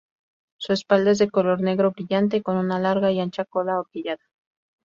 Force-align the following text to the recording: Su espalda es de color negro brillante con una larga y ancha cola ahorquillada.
Su 0.57 0.73
espalda 0.73 1.11
es 1.11 1.19
de 1.19 1.29
color 1.29 1.61
negro 1.61 1.91
brillante 1.91 2.41
con 2.41 2.57
una 2.57 2.79
larga 2.79 3.11
y 3.11 3.19
ancha 3.19 3.45
cola 3.45 3.73
ahorquillada. 3.73 4.23